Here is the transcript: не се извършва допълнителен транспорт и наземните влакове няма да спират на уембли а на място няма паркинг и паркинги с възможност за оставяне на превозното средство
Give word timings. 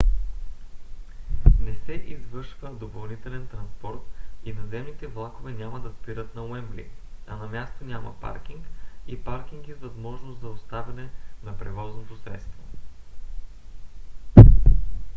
не 1.59 1.75
се 1.85 1.93
извършва 1.93 2.69
допълнителен 2.71 3.47
транспорт 3.47 3.99
и 4.45 4.53
наземните 4.53 5.07
влакове 5.07 5.51
няма 5.51 5.79
да 5.79 5.91
спират 5.91 6.35
на 6.35 6.45
уембли 6.45 6.87
а 7.27 7.35
на 7.35 7.47
място 7.47 7.85
няма 7.85 8.19
паркинг 8.19 8.65
и 9.07 9.23
паркинги 9.23 9.73
с 9.73 9.77
възможност 9.77 10.41
за 10.41 10.47
оставяне 10.49 11.09
на 11.43 11.57
превозното 11.57 12.17
средство 12.17 12.61